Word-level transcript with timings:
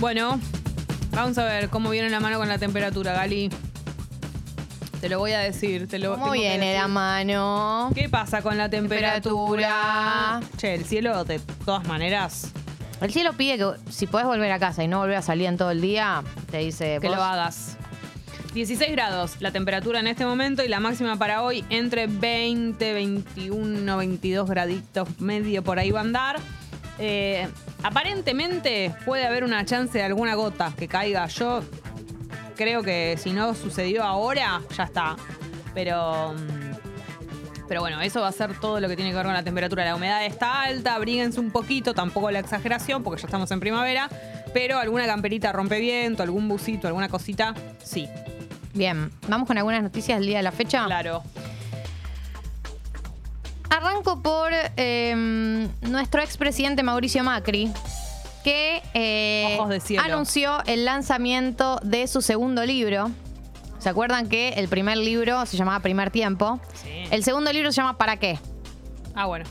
Bueno, 0.00 0.40
vamos 1.12 1.36
a 1.38 1.44
ver 1.44 1.68
cómo 1.68 1.90
viene 1.90 2.08
la 2.10 2.20
mano 2.20 2.38
con 2.38 2.48
la 2.48 2.58
temperatura, 2.58 3.12
Gali. 3.12 3.50
Te 5.00 5.08
lo 5.08 5.18
voy 5.18 5.32
a 5.32 5.38
decir, 5.40 5.88
te 5.88 5.98
lo 5.98 6.12
¿Cómo 6.12 6.24
tengo 6.24 6.32
que 6.34 6.40
viene 6.40 6.66
decir. 6.66 6.80
la 6.82 6.88
mano? 6.88 7.90
¿Qué 7.94 8.08
pasa 8.08 8.42
con 8.42 8.58
la 8.58 8.68
temperatura? 8.68 9.14
Temperatura. 9.20 10.40
Che, 10.58 10.74
el 10.74 10.84
cielo, 10.84 11.24
de 11.24 11.38
todas 11.64 11.86
maneras, 11.86 12.52
El 13.00 13.10
cielo 13.10 13.32
pide 13.32 13.56
que 13.56 13.66
si 13.90 14.06
podés 14.06 14.26
volver 14.26 14.52
a 14.52 14.58
casa 14.58 14.84
y 14.84 14.88
no 14.88 14.98
volver 14.98 15.16
a 15.16 15.22
salir 15.22 15.46
en 15.46 15.56
todo 15.56 15.70
el 15.70 15.80
día, 15.80 16.22
te 16.50 16.58
dice 16.58 16.98
que 17.00 17.08
vos- 17.08 17.16
lo 17.16 17.22
hagas. 17.22 17.76
16 18.52 18.90
grados 18.92 19.36
la 19.40 19.52
temperatura 19.52 20.00
en 20.00 20.06
este 20.08 20.26
momento 20.26 20.62
y 20.64 20.68
la 20.68 20.80
máxima 20.80 21.16
para 21.16 21.42
hoy 21.42 21.64
entre 21.70 22.08
20, 22.08 22.92
21, 22.92 23.96
22 23.96 24.50
graditos 24.50 25.08
medio 25.20 25.62
por 25.62 25.78
ahí 25.78 25.90
va 25.92 26.00
a 26.00 26.02
andar. 26.02 26.36
Eh, 27.00 27.48
aparentemente 27.82 28.94
puede 29.06 29.26
haber 29.26 29.42
una 29.42 29.64
chance 29.64 29.96
de 29.96 30.04
alguna 30.04 30.34
gota 30.34 30.72
que 30.78 30.86
caiga. 30.86 31.26
Yo 31.26 31.62
creo 32.56 32.82
que 32.82 33.16
si 33.18 33.32
no 33.32 33.54
sucedió 33.54 34.04
ahora, 34.04 34.60
ya 34.76 34.84
está. 34.84 35.16
Pero. 35.74 36.34
mm, 36.34 37.66
Pero 37.68 37.80
bueno, 37.80 38.00
eso 38.00 38.20
va 38.20 38.28
a 38.28 38.32
ser 38.32 38.58
todo 38.58 38.80
lo 38.80 38.88
que 38.88 38.96
tiene 38.96 39.12
que 39.12 39.16
ver 39.16 39.24
con 39.24 39.32
la 39.34 39.44
temperatura. 39.44 39.84
La 39.84 39.94
humedad 39.94 40.26
está 40.26 40.62
alta, 40.62 40.94
abríguense 40.96 41.38
un 41.38 41.52
poquito, 41.52 41.94
tampoco 41.94 42.30
la 42.32 42.40
exageración, 42.40 43.02
porque 43.04 43.22
ya 43.22 43.26
estamos 43.28 43.50
en 43.52 43.60
primavera. 43.60 44.08
Pero 44.52 44.78
alguna 44.78 45.06
camperita 45.06 45.52
rompeviento, 45.52 46.24
algún 46.24 46.48
busito, 46.48 46.88
alguna 46.88 47.08
cosita, 47.08 47.54
sí. 47.82 48.08
Bien, 48.74 49.10
vamos 49.28 49.46
con 49.46 49.56
algunas 49.56 49.82
noticias 49.84 50.18
del 50.18 50.26
día 50.26 50.38
de 50.38 50.42
la 50.42 50.52
fecha. 50.52 50.84
Claro. 50.86 51.22
Arranco 53.70 54.20
por 54.20 54.50
eh, 54.76 55.68
nuestro 55.82 56.20
expresidente 56.22 56.82
Mauricio 56.82 57.22
Macri, 57.22 57.72
que 58.42 58.82
eh, 58.94 59.58
anunció 59.98 60.62
el 60.66 60.84
lanzamiento 60.84 61.78
de 61.82 62.06
su 62.08 62.20
segundo 62.20 62.66
libro. 62.66 63.10
¿Se 63.78 63.88
acuerdan 63.88 64.28
que 64.28 64.50
el 64.50 64.68
primer 64.68 64.98
libro 64.98 65.46
se 65.46 65.56
llamaba 65.56 65.80
Primer 65.80 66.10
Tiempo? 66.10 66.60
Sí. 66.74 67.04
El 67.10 67.24
segundo 67.24 67.52
libro 67.52 67.70
se 67.72 67.76
llama 67.76 67.96
¿Para 67.96 68.16
qué? 68.16 68.38
Ah, 69.14 69.26
bueno. 69.26 69.46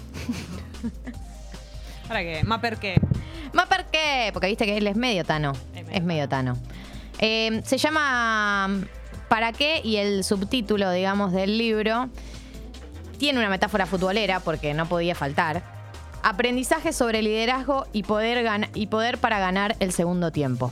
¿Para 2.08 2.22
qué? 2.22 2.44
¿Mapper 2.44 2.78
qué? 2.78 3.00
¿Más 3.54 3.68
por 3.68 3.86
qué? 3.86 4.30
Porque 4.34 4.48
viste 4.48 4.66
que 4.66 4.78
él 4.78 4.88
es 4.88 4.96
medio 4.96 5.24
tano. 5.24 5.54
Es 5.74 5.86
medio 5.86 5.98
Es 5.98 6.04
medio 6.04 6.30
tano. 6.30 6.58
Eh, 7.20 7.62
se 7.66 7.78
llama 7.78 8.70
¿Para 9.28 9.54
qué? 9.54 9.82
Y 9.84 9.96
el 9.98 10.24
subtítulo, 10.24 10.92
digamos, 10.92 11.32
del 11.32 11.58
libro 11.58 12.10
tiene 13.20 13.38
una 13.38 13.50
metáfora 13.50 13.86
futbolera, 13.86 14.40
porque 14.40 14.74
no 14.74 14.88
podía 14.88 15.14
faltar. 15.14 15.62
Aprendizaje 16.24 16.92
sobre 16.92 17.22
liderazgo 17.22 17.86
y 17.94 18.02
poder, 18.02 18.44
y 18.74 18.88
poder 18.88 19.20
para 19.20 19.40
ganar 19.40 19.76
el 19.80 19.92
segundo 19.92 20.32
tiempo. 20.32 20.72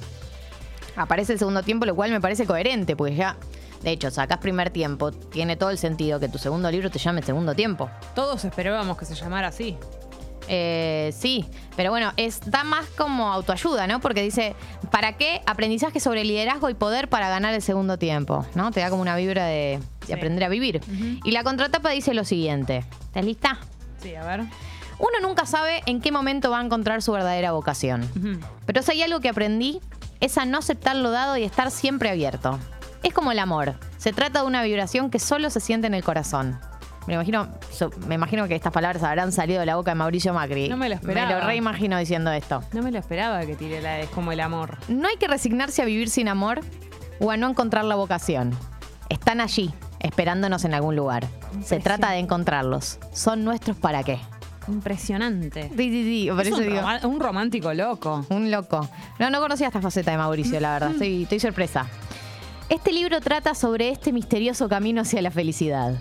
Aparece 0.96 1.34
el 1.34 1.40
segundo 1.40 1.62
tiempo, 1.62 1.86
lo 1.86 1.96
cual 1.96 2.10
me 2.10 2.20
parece 2.20 2.48
coherente, 2.48 2.96
porque 2.96 3.16
ya, 3.16 3.38
de 3.84 3.92
hecho, 3.92 4.10
sacás 4.10 4.40
primer 4.40 4.72
tiempo, 4.72 5.12
tiene 5.12 5.56
todo 5.56 5.70
el 5.70 5.78
sentido 5.78 6.20
que 6.20 6.28
tu 6.28 6.40
segundo 6.40 6.72
libro 6.72 6.90
te 6.90 6.98
llame 6.98 7.22
segundo 7.22 7.54
tiempo. 7.54 7.90
Todos 8.16 8.44
esperábamos 8.46 8.98
que 8.98 9.06
se 9.06 9.14
llamara 9.14 9.50
así. 9.50 9.78
Eh, 10.48 11.14
sí, 11.18 11.46
pero 11.76 11.92
bueno, 11.92 12.14
es, 12.18 12.40
da 12.50 12.64
más 12.64 12.86
como 12.98 13.32
autoayuda, 13.34 13.86
¿no? 13.88 14.00
Porque 14.00 14.22
dice, 14.22 14.56
¿para 14.92 15.14
qué? 15.18 15.42
Aprendizaje 15.46 16.00
sobre 16.00 16.24
liderazgo 16.24 16.70
y 16.70 16.74
poder 16.74 17.10
para 17.10 17.30
ganar 17.30 17.54
el 17.54 17.62
segundo 17.62 17.98
tiempo, 17.98 18.46
¿no? 18.56 18.72
Te 18.72 18.80
da 18.80 18.90
como 18.90 19.02
una 19.02 19.16
vibra 19.16 19.46
de, 19.46 19.80
de 20.02 20.06
Sí. 20.08 20.14
aprender 20.14 20.44
a 20.46 20.50
vivir. 20.50 20.82
Y 21.24 21.32
la 21.32 21.44
contratapa 21.44 21.90
dice 21.90 22.14
lo 22.14 22.24
siguiente, 22.24 22.86
¿estás 23.08 23.26
lista? 23.26 23.58
Sí, 24.02 24.16
a 24.16 24.24
ver. 24.24 24.42
Uno 25.00 25.20
nunca 25.22 25.46
sabe 25.46 25.84
en 25.86 26.02
qué 26.02 26.12
momento 26.12 26.50
va 26.50 26.60
a 26.60 26.64
encontrar 26.64 27.02
su 27.02 27.12
verdadera 27.12 27.52
vocación. 27.52 28.10
Pero 28.66 28.82
si 28.82 28.92
hay 28.94 29.04
algo 29.04 29.20
que 29.20 29.30
aprendí, 29.30 29.80
es 30.22 30.38
a 30.40 30.46
no 30.46 30.58
aceptar 30.58 30.96
lo 30.96 31.12
dado 31.12 31.38
y 31.38 31.44
estar 31.44 31.70
siempre 31.72 32.10
abierto. 32.10 32.58
Es 33.04 33.14
como 33.14 33.32
el 33.32 33.38
amor. 33.40 33.76
Se 33.98 34.12
trata 34.14 34.42
de 34.42 34.48
una 34.48 34.64
vibración 34.64 35.12
que 35.12 35.20
solo 35.20 35.50
se 35.52 35.60
siente 35.60 35.86
en 35.88 35.94
el 35.94 36.04
corazón. 36.04 36.60
Me 37.08 37.14
imagino, 37.14 37.48
so- 37.72 37.90
me 38.06 38.16
imagino 38.16 38.48
que 38.48 38.56
estas 38.56 38.74
palabras 38.74 39.02
habrán 39.04 39.32
salido 39.32 39.60
de 39.62 39.66
la 39.66 39.78
boca 39.78 39.92
de 39.92 39.96
Mauricio 39.96 40.34
Macri. 40.34 40.68
No 40.70 40.78
me 40.78 40.90
lo 40.90 40.96
esperaba. 40.96 41.28
Me 41.28 41.34
lo 41.40 41.46
reimagino 41.48 41.98
diciendo 41.98 42.32
esto. 42.32 42.62
No 42.74 42.84
me 42.84 42.92
lo 42.92 43.00
esperaba 43.00 43.46
que 43.46 43.56
tire 43.56 43.82
la 43.82 44.00
es 44.02 44.10
como 44.10 44.32
el 44.34 44.40
amor. 44.42 44.78
No 44.90 45.08
hay 45.08 45.16
que 45.18 45.28
resignarse 45.28 45.82
a 45.82 45.86
vivir 45.86 46.10
sin 46.10 46.28
amor 46.28 46.60
o 47.20 47.32
a 47.32 47.38
no 47.38 47.50
encontrar 47.50 47.86
la 47.86 47.96
vocación. 47.96 48.52
Están 49.10 49.40
allí, 49.40 49.74
esperándonos 50.02 50.66
en 50.66 50.74
algún 50.74 50.96
lugar. 50.98 51.26
Se 51.64 51.80
trata 51.80 52.12
de 52.12 52.20
encontrarlos. 52.20 53.00
Son 53.14 53.46
nuestros 53.46 53.78
para 53.78 54.04
qué. 54.04 54.20
Impresionante. 54.68 55.70
Sí, 55.70 55.76
sí, 55.78 56.04
sí. 56.04 56.28
Por 56.30 56.42
Es 56.42 56.48
eso 56.48 56.58
un, 56.58 56.64
digo. 56.64 56.76
roma- 56.82 57.00
un 57.04 57.20
romántico 57.22 57.74
loco. 57.74 58.26
Un 58.30 58.52
loco. 58.52 58.88
No, 59.18 59.30
no 59.30 59.40
conocía 59.40 59.68
esta 59.68 59.82
faceta 59.82 60.12
de 60.12 60.18
Mauricio, 60.18 60.60
la 60.60 60.74
verdad. 60.74 60.92
Estoy, 60.92 61.24
estoy 61.24 61.40
sorpresa. 61.40 61.88
Este 62.70 62.92
libro 62.92 63.22
trata 63.22 63.56
sobre 63.56 63.90
este 63.90 64.12
misterioso 64.12 64.68
camino 64.68 65.02
hacia 65.02 65.22
la 65.22 65.32
felicidad. 65.32 65.94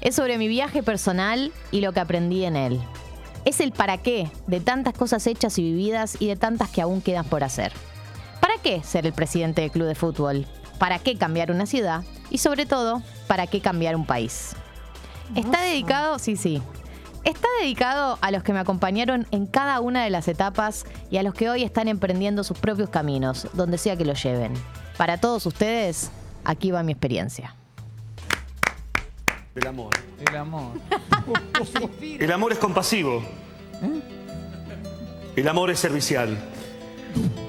Es 0.00 0.16
sobre 0.16 0.38
mi 0.38 0.48
viaje 0.48 0.82
personal 0.82 1.52
y 1.70 1.80
lo 1.82 1.92
que 1.92 2.00
aprendí 2.00 2.44
en 2.44 2.56
él. 2.56 2.80
Es 3.44 3.60
el 3.60 3.72
para 3.72 3.98
qué 3.98 4.30
de 4.46 4.60
tantas 4.60 4.94
cosas 4.94 5.26
hechas 5.26 5.58
y 5.58 5.62
vividas 5.62 6.16
y 6.20 6.26
de 6.26 6.36
tantas 6.36 6.70
que 6.70 6.80
aún 6.80 7.02
quedan 7.02 7.26
por 7.26 7.44
hacer. 7.44 7.72
¿Para 8.40 8.54
qué 8.62 8.82
ser 8.82 9.06
el 9.06 9.12
presidente 9.12 9.60
del 9.60 9.70
club 9.70 9.86
de 9.86 9.94
fútbol? 9.94 10.46
¿Para 10.78 10.98
qué 10.98 11.16
cambiar 11.16 11.50
una 11.50 11.66
ciudad? 11.66 12.02
Y 12.30 12.38
sobre 12.38 12.64
todo, 12.64 13.02
¿para 13.26 13.46
qué 13.46 13.60
cambiar 13.60 13.94
un 13.94 14.06
país? 14.06 14.52
Está 15.34 15.60
dedicado, 15.60 16.18
sí, 16.18 16.36
sí. 16.36 16.62
Está 17.24 17.48
dedicado 17.60 18.18
a 18.22 18.30
los 18.30 18.42
que 18.42 18.54
me 18.54 18.60
acompañaron 18.60 19.26
en 19.30 19.46
cada 19.46 19.80
una 19.80 20.02
de 20.02 20.10
las 20.10 20.26
etapas 20.28 20.86
y 21.10 21.18
a 21.18 21.22
los 21.22 21.34
que 21.34 21.50
hoy 21.50 21.62
están 21.62 21.88
emprendiendo 21.88 22.42
sus 22.42 22.58
propios 22.58 22.88
caminos, 22.88 23.46
donde 23.52 23.76
sea 23.76 23.96
que 23.96 24.06
los 24.06 24.22
lleven. 24.22 24.54
Para 24.96 25.18
todos 25.18 25.44
ustedes, 25.44 26.10
aquí 26.44 26.70
va 26.70 26.82
mi 26.82 26.92
experiencia. 26.92 27.54
El 29.60 29.66
amor. 29.66 29.90
El 30.26 30.36
amor. 30.36 30.72
El 32.00 32.32
amor 32.32 32.52
es 32.52 32.58
compasivo. 32.58 33.22
El 35.36 35.48
amor 35.48 35.70
es 35.70 35.78
servicial. 35.78 36.38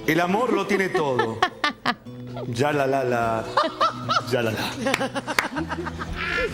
El 0.05 0.19
amor 0.19 0.51
lo 0.51 0.67
tiene 0.67 0.89
todo. 0.89 1.37
Ya 2.47 2.73
la 2.73 2.85
la 2.85 3.05
la. 3.05 3.45
Ya 4.29 4.41
la 4.41 4.51
la. 4.51 4.71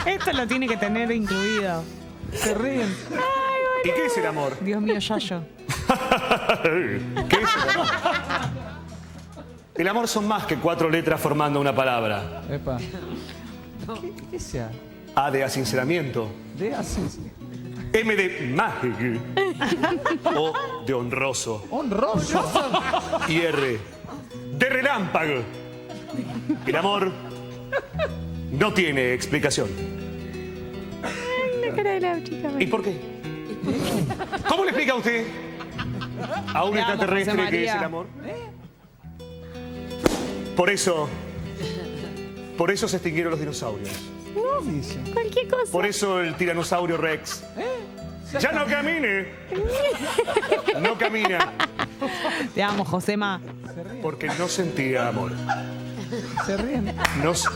Esto 0.05 0.31
lo 0.33 0.45
tiene 0.45 0.67
que 0.67 0.77
tener 0.77 1.11
incluido. 1.11 1.83
Se 2.33 2.53
ríen. 2.53 2.95
¿Y 3.83 3.89
qué 3.89 4.05
es 4.05 4.17
el 4.17 4.27
amor? 4.27 4.57
Dios 4.61 4.79
mío, 4.79 4.99
Yayo. 4.99 5.41
¿Qué 6.63 7.41
es 7.41 7.55
el 7.63 7.69
amor? 7.71 7.87
El 9.73 9.87
amor 9.87 10.07
son 10.07 10.27
más 10.27 10.45
que 10.45 10.57
cuatro 10.57 10.87
letras 10.87 11.19
formando 11.19 11.59
una 11.59 11.73
palabra. 11.75 12.43
Epa. 12.47 12.77
¿Qué, 12.77 14.13
qué 14.29 14.39
sea? 14.39 14.69
A 15.17 15.31
de 15.31 15.43
asinceramiento. 15.43 16.29
De 16.55 16.75
así. 16.75 17.01
M 17.91 18.15
de 18.15 18.53
mágico. 18.53 19.19
O 20.23 20.53
de 20.85 20.93
honroso. 20.93 21.65
Honroso. 21.71 22.45
Y 23.27 23.37
R 23.41 23.79
de 24.59 24.69
relámpago. 24.69 25.41
El 26.67 26.75
amor 26.75 27.11
no 28.51 28.71
tiene 28.75 29.15
explicación. 29.15 29.69
¿Y 32.59 32.67
por 32.67 32.83
qué? 32.83 32.99
¿Cómo 34.47 34.65
le 34.65 34.69
explica 34.69 34.93
a 34.93 34.95
usted 34.97 35.25
a 36.53 36.63
un 36.63 36.77
extraterrestre 36.77 37.49
que 37.49 37.65
es 37.65 37.73
el 37.73 37.83
amor? 37.83 38.05
Por 40.55 40.69
eso, 40.69 41.09
por 42.55 42.69
eso 42.69 42.87
se 42.87 42.97
extinguieron 42.97 43.31
los 43.31 43.39
dinosaurios. 43.39 43.89
Dice. 44.63 44.99
Cualquier 45.13 45.47
cosa. 45.47 45.71
Por 45.71 45.85
eso 45.85 46.19
el 46.21 46.35
tiranosaurio 46.35 46.97
Rex. 46.97 47.43
Ya 48.39 48.51
no 48.51 48.65
camine. 48.65 49.27
No 50.81 50.97
camina. 50.97 51.53
Te 52.53 52.61
amo, 52.63 52.83
Josema. 52.85 53.41
Porque 54.01 54.27
no 54.37 54.47
sentía 54.47 55.07
amor. 55.07 55.31
Se 56.45 56.57
ríen. 56.57 56.93
No, 57.23 57.31
s- 57.31 57.47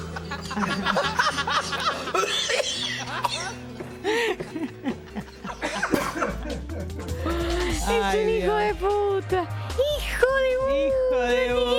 Ay, 7.87 8.23
un 8.23 8.29
hijo 8.29 8.57
Dios. 8.57 8.59
de 8.59 8.75
puta. 8.75 9.41
Hijo 9.71 10.27
de 10.37 10.51
puta. 10.57 10.75
Hijo 10.77 11.19
de 11.25 11.53
Buda. 11.53 11.70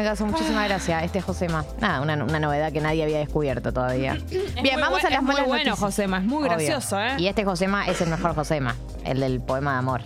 Me 0.00 0.06
causó 0.06 0.26
muchísima 0.26 0.64
gracia 0.66 1.02
este 1.04 1.20
Josema. 1.20 1.64
Nada, 1.80 2.00
una, 2.00 2.14
una 2.24 2.40
novedad 2.40 2.72
que 2.72 2.80
nadie 2.80 3.02
había 3.04 3.18
descubierto 3.18 3.72
todavía. 3.72 4.14
Es 4.30 4.30
Bien, 4.62 4.74
muy 4.76 4.82
vamos 4.82 5.00
buen- 5.02 5.06
a 5.06 5.10
las 5.10 5.18
es 5.18 5.22
muy 5.22 5.26
malas 5.34 5.46
bueno, 5.48 5.64
noticias. 5.64 5.78
Josema. 5.78 6.18
Es 6.18 6.24
muy 6.24 6.38
Obvio. 6.38 6.48
gracioso, 6.48 7.00
¿eh? 7.00 7.14
Y 7.18 7.26
este 7.28 7.44
Josema 7.44 7.86
es 7.86 8.00
el 8.00 8.08
mejor 8.10 8.34
Josema, 8.34 8.74
el 9.04 9.20
del 9.20 9.40
poema 9.40 9.72
de 9.72 9.78
amor. 9.78 10.02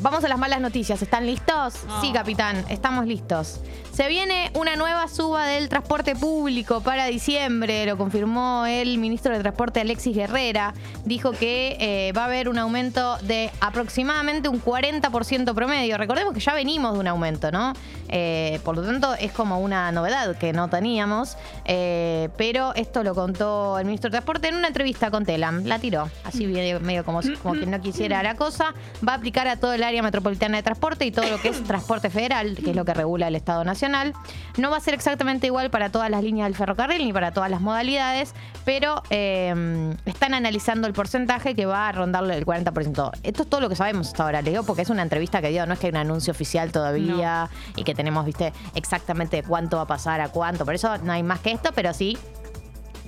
Vamos 0.00 0.22
a 0.24 0.28
las 0.28 0.38
malas 0.38 0.60
noticias. 0.60 1.00
¿Están 1.00 1.26
listos? 1.26 1.74
Sí, 2.02 2.12
capitán, 2.12 2.64
estamos 2.68 3.06
listos. 3.06 3.60
Se 3.92 4.08
viene 4.08 4.50
una 4.52 4.76
nueva 4.76 5.08
suba 5.08 5.46
del 5.46 5.70
transporte 5.70 6.14
público 6.14 6.82
para 6.82 7.06
diciembre, 7.06 7.86
lo 7.86 7.96
confirmó 7.96 8.66
el 8.66 8.98
ministro 8.98 9.32
de 9.32 9.40
Transporte 9.40 9.80
Alexis 9.80 10.14
Guerrera. 10.14 10.74
Dijo 11.06 11.32
que 11.32 11.78
eh, 11.80 12.12
va 12.12 12.22
a 12.22 12.24
haber 12.26 12.50
un 12.50 12.58
aumento 12.58 13.16
de 13.22 13.50
aproximadamente 13.62 14.50
un 14.50 14.62
40% 14.62 15.54
promedio. 15.54 15.96
Recordemos 15.96 16.34
que 16.34 16.40
ya 16.40 16.52
venimos 16.52 16.92
de 16.92 17.00
un 17.00 17.06
aumento, 17.06 17.50
¿no? 17.50 17.72
Eh, 18.08 18.60
por 18.64 18.76
lo 18.76 18.82
tanto, 18.82 19.14
es 19.14 19.32
como 19.32 19.60
una 19.60 19.90
novedad 19.92 20.36
que 20.36 20.52
no 20.52 20.68
teníamos. 20.68 21.38
Eh, 21.64 22.28
pero 22.36 22.74
esto 22.74 23.02
lo 23.02 23.14
contó 23.14 23.78
el 23.78 23.86
ministro 23.86 24.10
de 24.10 24.12
Transporte 24.12 24.48
en 24.48 24.56
una 24.56 24.68
entrevista 24.68 25.10
con 25.10 25.24
Telam. 25.24 25.64
La 25.64 25.78
tiró, 25.78 26.10
así 26.22 26.46
medio, 26.46 26.80
medio 26.80 27.02
como, 27.02 27.20
como 27.42 27.54
que 27.54 27.64
no 27.64 27.80
quisiera 27.80 28.22
la 28.22 28.34
cosa. 28.34 28.74
Va 29.06 29.14
a 29.14 29.16
aplicar 29.16 29.48
a 29.48 29.56
todo 29.56 29.72
el 29.72 29.85
área 29.86 30.02
metropolitana 30.02 30.56
de 30.56 30.62
transporte 30.62 31.06
y 31.06 31.10
todo 31.10 31.28
lo 31.28 31.40
que 31.40 31.48
es 31.48 31.64
transporte 31.64 32.10
federal, 32.10 32.56
que 32.56 32.70
es 32.70 32.76
lo 32.76 32.84
que 32.84 32.94
regula 32.94 33.28
el 33.28 33.36
Estado 33.36 33.64
Nacional. 33.64 34.14
No 34.56 34.70
va 34.70 34.76
a 34.76 34.80
ser 34.80 34.94
exactamente 34.94 35.46
igual 35.46 35.70
para 35.70 35.90
todas 35.90 36.10
las 36.10 36.22
líneas 36.22 36.46
del 36.46 36.56
ferrocarril 36.56 37.04
ni 37.04 37.12
para 37.12 37.32
todas 37.32 37.50
las 37.50 37.60
modalidades, 37.60 38.34
pero 38.64 39.02
eh, 39.10 39.94
están 40.04 40.34
analizando 40.34 40.86
el 40.86 40.92
porcentaje 40.92 41.54
que 41.54 41.66
va 41.66 41.88
a 41.88 41.92
rondarle 41.92 42.36
el 42.36 42.44
40%. 42.44 43.10
Esto 43.22 43.42
es 43.42 43.48
todo 43.48 43.60
lo 43.60 43.68
que 43.68 43.76
sabemos 43.76 44.08
hasta 44.08 44.24
ahora, 44.24 44.42
le 44.42 44.50
digo, 44.50 44.62
porque 44.62 44.82
es 44.82 44.90
una 44.90 45.02
entrevista 45.02 45.40
que 45.40 45.48
dio, 45.50 45.66
no 45.66 45.74
es 45.74 45.78
que 45.78 45.86
hay 45.86 45.92
un 45.92 45.98
anuncio 45.98 46.30
oficial 46.30 46.72
todavía 46.72 47.48
y 47.76 47.84
que 47.84 47.94
tenemos, 47.94 48.24
viste, 48.24 48.52
exactamente 48.74 49.42
cuánto 49.42 49.76
va 49.76 49.84
a 49.84 49.86
pasar 49.86 50.20
a 50.20 50.28
cuánto. 50.28 50.64
Por 50.64 50.74
eso 50.74 50.98
no 50.98 51.12
hay 51.12 51.22
más 51.22 51.40
que 51.40 51.52
esto, 51.52 51.70
pero 51.74 51.92
sí 51.92 52.18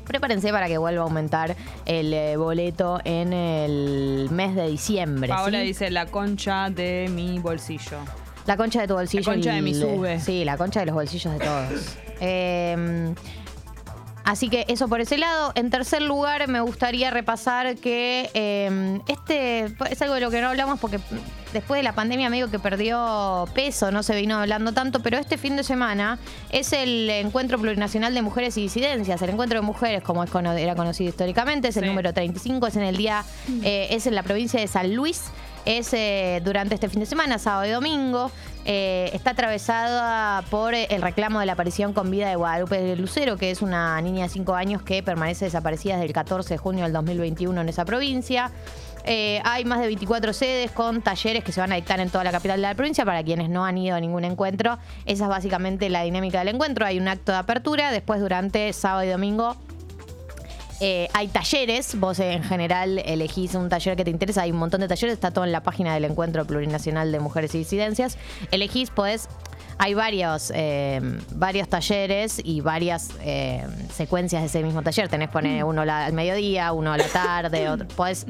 Prepárense 0.09 0.51
para 0.51 0.67
que 0.69 0.79
vuelva 0.79 1.03
a 1.03 1.05
aumentar 1.05 1.55
el 1.85 2.13
eh, 2.15 2.37
boleto 2.37 2.99
en 3.05 3.35
el 3.35 4.29
mes 4.31 4.55
de 4.57 4.69
diciembre. 4.69 5.29
Paola 5.29 5.61
¿sí? 5.61 5.67
dice 5.67 5.91
la 5.91 6.07
concha 6.07 6.71
de 6.71 7.09
mi 7.13 7.39
bolsillo. 7.39 7.99
La 8.47 8.57
concha 8.57 8.81
de 8.81 8.89
tu 8.89 8.95
bolsillo. 8.95 9.31
La 9.31 9.35
concha 9.35 9.53
de 9.53 9.61
mi 9.63 9.75
sube. 9.75 10.19
Sí, 10.21 10.47
la 10.47 10.57
concha 10.57 10.81
de 10.81 10.87
los 10.87 10.95
bolsillos 10.95 11.33
de 11.35 11.39
todos. 11.39 11.97
Eh, 12.21 13.15
así 14.25 14.49
que 14.49 14.65
eso 14.67 14.89
por 14.89 15.01
ese 15.01 15.19
lado. 15.19 15.53
En 15.55 15.71
tercer 15.71 16.03
lugar, 16.03 16.49
me 16.49 16.61
gustaría 16.61 17.13
repasar 17.13 17.77
que 17.77 18.29
eh, 18.35 19.01
este 19.07 19.67
es 19.89 20.03
algo 20.03 20.15
de 20.15 20.21
lo 20.21 20.29
que 20.33 20.41
no 20.41 20.49
hablamos 20.49 20.81
porque 20.81 20.99
después 21.53 21.79
de 21.79 21.83
la 21.83 21.93
pandemia 21.95 22.31
medio 22.31 22.51
que 22.51 22.59
perdió 22.59 23.47
peso, 23.55 23.91
no 23.91 24.03
se 24.03 24.15
vino 24.17 24.37
hablando 24.39 24.73
tanto, 24.73 25.01
pero 25.01 25.19
este 25.19 25.39
fin 25.39 25.57
de 25.57 25.65
semana 25.65 26.19
es 26.51 26.73
el 26.73 27.09
encuentro 27.11 27.59
plurinacional 27.59 28.15
de 28.15 28.23
mujeres 28.23 28.57
y 28.57 28.63
disidencias. 28.63 29.21
El 29.23 29.31
encuentro 29.31 29.61
de 29.61 29.67
mujeres, 29.67 30.03
como 30.03 30.23
es 30.25 30.31
era 30.35 30.75
conocido 30.75 31.09
históricamente, 31.11 31.69
es 31.69 31.77
el 31.77 31.85
Sí. 31.85 31.89
número 31.89 32.13
35, 32.13 32.67
es 32.67 32.77
en 32.77 32.83
el 32.83 32.97
día, 32.97 33.25
eh, 33.63 33.89
es 33.91 34.07
en 34.07 34.15
la 34.15 34.23
provincia 34.23 34.61
de 34.61 34.67
San 34.69 34.95
Luis. 34.95 35.23
Es 35.69 35.93
eh, 35.93 36.41
durante 36.43 36.75
este 36.75 36.89
fin 36.89 37.01
de 37.01 37.05
semana, 37.05 37.39
sábado 37.39 37.67
y 37.67 37.71
domingo. 37.71 38.31
Eh, 38.65 39.11
está 39.13 39.33
atravesada 39.33 40.41
por 40.51 40.73
eh, 40.73 40.87
el 40.89 41.03
reclamo 41.03 41.41
de 41.41 41.45
la 41.45 41.53
aparición 41.53 41.93
con 41.93 42.11
vida 42.11 42.27
de 42.31 42.37
Guadalupe 42.37 42.97
Lucero, 42.97 43.37
que 43.37 43.51
es 43.51 43.61
una 43.61 44.01
niña 44.01 44.23
de 44.23 44.29
5 44.31 44.55
años 44.55 44.81
que 44.81 45.03
permanece 45.03 45.45
desaparecida 45.45 45.97
desde 45.97 46.07
el 46.07 46.15
14 46.15 46.55
de 46.55 46.57
junio 46.57 46.85
del 46.85 46.95
2021 46.95 47.61
en 47.61 47.69
esa 47.69 47.85
provincia. 47.85 48.51
Hay 49.45 49.65
más 49.67 49.81
de 49.81 49.87
24 49.87 50.33
sedes 50.33 50.71
con 50.71 51.03
talleres 51.03 51.45
que 51.45 51.53
se 51.53 51.61
van 51.61 51.73
a 51.73 51.77
dictar 51.77 52.01
en 52.01 52.09
toda 52.09 52.25
la 52.25 52.33
capital 52.33 52.57
de 52.57 52.69
la 52.69 52.75
provincia 52.75 53.05
para 53.05 53.23
quienes 53.23 53.51
no 53.51 53.65
han 53.67 53.77
ido 53.77 53.95
a 53.95 54.01
ningún 54.01 54.25
encuentro. 54.25 54.79
Esa 55.05 55.25
es 55.25 55.31
básicamente 55.31 55.91
la 55.91 56.03
dinámica 56.03 56.39
del 56.39 56.49
encuentro. 56.49 56.87
Hay 56.87 56.99
un 56.99 57.09
acto 57.09 57.33
de 57.33 57.39
apertura, 57.39 57.91
después 57.91 58.21
durante 58.21 58.73
sábado 58.73 59.05
y 59.05 59.09
domingo 59.09 59.57
eh, 60.81 61.09
hay 61.13 61.29
talleres, 61.29 61.99
vos 61.99 62.21
en 62.21 62.43
general 62.45 62.99
elegís 63.05 63.55
un 63.55 63.69
taller 63.69 63.97
que 63.97 64.05
te 64.05 64.11
interesa, 64.11 64.43
hay 64.43 64.53
un 64.53 64.59
montón 64.59 64.81
de 64.81 64.89
talleres, 64.89 65.15
está 65.15 65.31
todo 65.33 65.45
en 65.45 65.53
la 65.53 65.63
página 65.63 65.95
del 65.95 66.05
Encuentro 66.05 66.45
Plurinacional 66.45 67.11
de 67.11 67.19
Mujeres 67.21 67.55
y 67.55 67.59
Disidencias. 67.59 68.17
Elegís, 68.53 68.91
podés, 68.91 69.29
hay 69.81 69.95
varios, 69.95 70.53
eh, 70.55 71.01
varios 71.37 71.69
talleres 71.69 72.41
y 72.43 72.61
varias 72.61 73.11
eh, 73.23 73.65
secuencias 73.95 74.43
de 74.43 74.47
ese 74.49 74.63
mismo 74.63 74.83
taller. 74.83 75.09
Tenés 75.09 75.29
poner 75.29 75.63
uno 75.65 75.85
la- 75.85 76.07
al 76.07 76.13
mediodía, 76.13 76.73
uno 76.73 76.93
a 76.93 76.97
la 76.97 77.07
tarde, 77.07 77.69
otro. 77.69 77.87
Podés, 77.89 78.27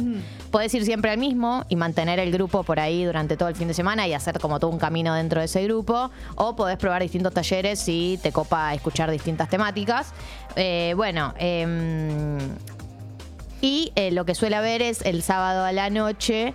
podés 0.50 0.74
ir 0.74 0.84
siempre 0.84 1.10
al 1.10 1.16
mismo 1.18 1.64
y 1.70 1.76
mantener 1.76 2.18
el 2.18 2.30
grupo 2.32 2.64
por 2.64 2.78
ahí 2.78 3.02
durante 3.04 3.36
todo 3.38 3.48
el 3.48 3.54
fin 3.56 3.66
de 3.68 3.74
semana 3.74 4.06
y 4.06 4.12
hacer 4.12 4.38
como 4.40 4.60
todo 4.60 4.70
un 4.70 4.78
camino 4.78 5.14
dentro 5.14 5.40
de 5.40 5.46
ese 5.46 5.64
grupo. 5.64 6.10
O 6.34 6.54
podés 6.54 6.76
probar 6.76 7.00
distintos 7.02 7.32
talleres 7.32 7.78
si 7.80 8.18
te 8.22 8.30
copa 8.30 8.74
escuchar 8.74 9.10
distintas 9.10 9.48
temáticas. 9.48 10.12
Eh, 10.54 10.92
bueno, 10.96 11.32
em, 11.38 12.38
y 13.62 13.90
lo 14.12 14.24
que 14.24 14.34
suele 14.34 14.54
haber 14.56 14.82
es 14.82 15.00
el 15.02 15.22
sábado 15.22 15.64
a 15.64 15.72
la 15.72 15.88
noche 15.90 16.54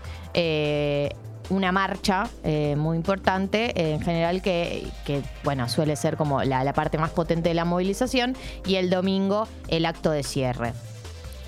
una 1.49 1.71
marcha 1.71 2.29
eh, 2.43 2.75
muy 2.77 2.97
importante, 2.97 3.93
en 3.93 4.01
general 4.01 4.41
que, 4.41 4.87
que, 5.05 5.21
bueno, 5.43 5.67
suele 5.69 5.95
ser 5.95 6.17
como 6.17 6.43
la, 6.43 6.73
parte 6.73 6.97
más 6.97 7.11
potente 7.11 7.49
de 7.49 7.55
la 7.55 7.65
movilización, 7.65 8.35
y 8.65 8.75
el 8.75 8.89
domingo 8.89 9.47
el 9.67 9.85
acto 9.85 10.11
de 10.11 10.23
cierre. 10.23 10.73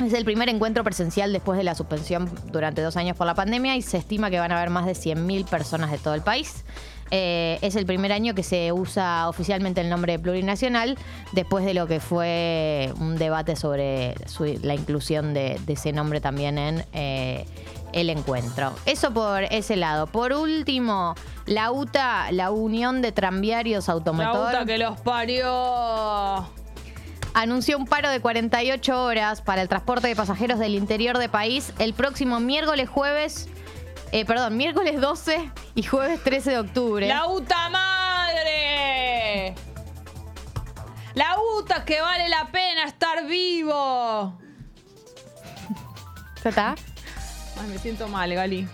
Es 0.04 0.12
el 0.12 0.26
primer 0.26 0.50
encuentro 0.50 0.84
presencial 0.84 1.32
después 1.32 1.58
de 1.58 1.64
la 1.64 1.74
suspensión 1.74 2.30
durante 2.52 2.82
dos 2.82 2.98
años 2.98 3.16
por 3.16 3.26
la 3.26 3.34
pandemia 3.34 3.78
y 3.78 3.82
se 3.82 3.98
estima 3.98 4.30
que 4.30 4.40
van 4.40 4.52
a 4.52 4.58
haber 4.58 4.70
más 4.70 4.86
de 4.86 4.92
100.000 4.92 5.46
personas 5.46 5.90
de 5.90 5.98
todo 5.98 6.14
el 6.14 6.22
país. 6.22 6.66
Eh, 7.12 7.60
es 7.62 7.76
el 7.76 7.86
primer 7.86 8.12
año 8.12 8.34
que 8.34 8.44
se 8.44 8.72
usa 8.72 9.30
oficialmente 9.30 9.80
el 9.80 9.90
nombre 9.90 10.18
plurinacional 10.18 10.98
después 11.34 11.64
de 11.64 11.76
lo 11.76 11.88
que 11.88 12.00
fue 12.00 12.92
un 13.00 13.16
debate 13.16 13.56
sobre 13.56 14.16
la 14.64 14.74
inclusión 14.74 15.34
de, 15.34 15.60
de 15.66 15.74
ese 15.74 15.94
nombre 15.94 16.20
también 16.20 16.58
en 16.58 16.84
eh, 16.94 17.46
el 17.96 18.10
encuentro. 18.12 18.76
Eso 18.86 19.12
por 19.12 19.44
ese 19.46 19.76
lado. 19.78 20.06
Por 20.06 20.34
último, 20.34 21.16
la 21.46 21.72
UTA, 21.72 22.32
la 22.32 22.52
Unión 22.52 23.02
de 23.02 23.12
Tranviarios 23.12 23.88
La 23.88 23.94
Automotor 23.96 24.52
puta 24.52 24.66
que 24.66 24.78
los 24.78 25.00
parió. 25.00 26.46
anunció 27.34 27.78
un 27.78 27.86
paro 27.88 28.10
de 28.10 28.20
48 28.20 29.04
horas 29.04 29.42
para 29.42 29.62
el 29.62 29.70
transporte 29.70 30.08
de 30.10 30.16
pasajeros 30.16 30.60
del 30.60 30.76
interior 30.76 31.18
del 31.18 31.30
país 31.30 31.74
el 31.80 31.94
próximo 31.94 32.40
miércoles, 32.42 32.90
jueves, 32.90 33.48
eh, 34.12 34.26
perdón, 34.26 34.58
miércoles 34.58 35.00
12 35.00 35.52
y 35.76 35.84
jueves 35.84 36.22
13 36.24 36.52
de 36.52 36.60
octubre. 36.60 37.08
¡La 37.08 37.28
UTA 37.28 37.70
madre! 37.70 39.56
¡La 41.14 41.38
UTA 41.58 41.86
que 41.86 42.02
vale 42.02 42.28
la 42.28 42.48
pena 42.52 42.84
estar 42.84 43.26
vivo! 43.26 44.38
¿Ya 46.44 46.50
está? 46.50 46.76
Ay, 47.60 47.68
me 47.70 47.78
siento 47.78 48.08
mal, 48.08 48.34
Gali. 48.34 48.68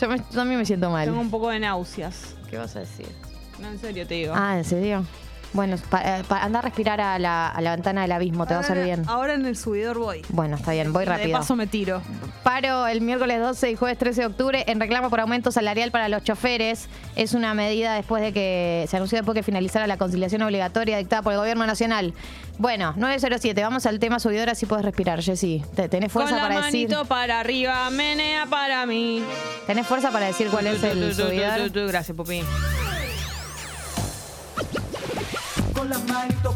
Yo, 0.00 0.08
me- 0.08 0.18
también 0.18 0.58
me 0.58 0.66
siento 0.66 0.90
mal. 0.90 1.06
Tengo 1.06 1.20
un 1.20 1.30
poco 1.30 1.50
de 1.50 1.58
náuseas. 1.60 2.34
¿Qué 2.48 2.56
vas 2.58 2.74
a 2.76 2.80
decir? 2.80 3.06
No, 3.58 3.68
en 3.68 3.78
serio 3.78 4.06
te 4.06 4.14
digo. 4.14 4.32
Ah, 4.36 4.58
¿en 4.58 4.64
serio? 4.64 5.04
Bueno, 5.52 5.76
pa- 5.90 6.00
eh, 6.18 6.24
pa- 6.26 6.42
anda 6.42 6.60
a 6.60 6.62
respirar 6.62 7.00
a 7.00 7.18
la, 7.18 7.48
a 7.48 7.60
la 7.60 7.72
ventana 7.72 8.02
del 8.02 8.12
abismo, 8.12 8.46
te 8.46 8.54
va 8.54 8.60
a 8.60 8.62
hacer 8.62 8.82
bien. 8.82 9.04
Ahora 9.06 9.34
en 9.34 9.44
el 9.44 9.56
subidor 9.56 9.98
voy. 9.98 10.22
Bueno, 10.30 10.56
está 10.56 10.72
bien, 10.72 10.92
voy 10.92 11.04
De 11.04 11.10
rápido. 11.10 11.38
paso 11.38 11.56
me 11.56 11.66
tiro. 11.66 12.00
Paro 12.42 12.86
el 12.86 13.00
miércoles 13.02 13.38
12 13.40 13.70
y 13.70 13.76
jueves 13.76 13.98
13 13.98 14.22
de 14.22 14.26
octubre 14.28 14.64
en 14.66 14.80
reclamo 14.80 15.10
por 15.10 15.20
aumento 15.20 15.52
salarial 15.52 15.90
para 15.90 16.08
los 16.08 16.24
choferes. 16.24 16.88
Es 17.16 17.34
una 17.34 17.52
medida 17.54 17.94
después 17.94 18.22
de 18.22 18.32
que 18.32 18.86
se 18.88 18.96
anunció 18.96 19.18
después 19.18 19.34
que 19.34 19.42
finalizara 19.42 19.86
la 19.86 19.96
conciliación 19.98 20.40
obligatoria 20.42 20.96
dictada 20.96 21.22
por 21.22 21.32
el 21.34 21.38
gobierno 21.38 21.66
nacional. 21.66 22.14
Bueno, 22.58 22.94
907, 22.96 23.62
vamos 23.62 23.86
al 23.86 23.98
tema 23.98 24.18
subidor, 24.20 24.48
así 24.50 24.66
puedes 24.66 24.84
respirar, 24.84 25.22
Jessy. 25.22 25.62
Te- 25.74 25.88
¿Tenés 25.88 26.10
fuerza 26.12 26.30
Con 26.30 26.38
la 26.42 26.48
para 26.48 26.66
decir? 26.66 26.88
manito 26.88 27.04
para 27.06 27.40
arriba, 27.40 27.90
menea 27.90 28.46
para 28.46 28.86
mí. 28.86 29.22
¿Tenés 29.66 29.86
fuerza 29.86 30.10
para 30.10 30.26
decir 30.26 30.48
cuál 30.50 30.66
es 30.66 30.82
el 30.82 31.14
subidor? 31.14 31.70
Gracias, 31.88 32.16
Pupi. 32.16 32.42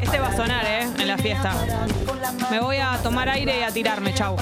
Este 0.00 0.18
va 0.18 0.28
a 0.28 0.36
sonar, 0.36 0.64
¿eh? 0.64 0.88
En 0.98 1.08
la 1.08 1.18
fiesta. 1.18 1.52
Me 2.50 2.60
voy 2.60 2.78
a 2.78 2.98
tomar 3.02 3.28
aire 3.28 3.60
y 3.60 3.62
a 3.62 3.70
tirarme, 3.70 4.14
chau. 4.14 4.36